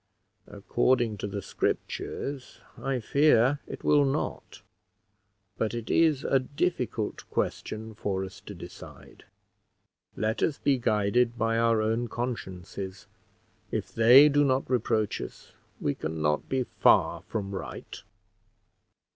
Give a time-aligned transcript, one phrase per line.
[0.47, 4.63] "According to the Scriptures, I fear it will not,
[5.59, 9.25] but it is a difficult, question for us to decide.
[10.17, 13.05] Let us be guided by our own consciences;
[13.69, 18.01] if they do not reproach us, we can not be far from right."